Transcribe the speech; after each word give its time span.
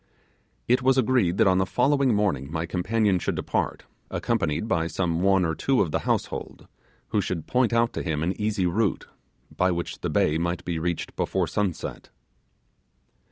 It 0.67 0.81
was 0.81 0.97
agreed 0.97 1.37
that 1.37 1.45
on 1.45 1.59
the 1.59 1.65
following 1.67 2.15
morning 2.15 2.51
my 2.51 2.65
companion 2.65 3.19
should 3.19 3.35
depart, 3.35 3.83
accompanied 4.09 4.67
by 4.67 4.87
some 4.87 5.21
one 5.21 5.45
or 5.45 5.53
two 5.53 5.79
of 5.79 5.91
the 5.91 5.99
household, 6.09 6.67
who 7.09 7.21
should 7.21 7.45
point 7.45 7.71
out 7.71 7.93
to 7.93 8.01
him 8.01 8.23
an 8.23 8.33
easy 8.41 8.65
route, 8.65 9.05
by 9.55 9.69
which 9.69 10.01
the 10.01 10.09
bay 10.09 10.39
might 10.39 10.65
be 10.65 10.79
reached 10.79 11.15
before 11.15 11.45
sunset. 11.45 12.09